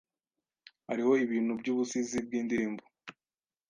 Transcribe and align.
hariho 0.87 1.13
ibintu 1.25 1.51
byubusizi 1.59 2.17
bwindirimbo, 2.25 2.83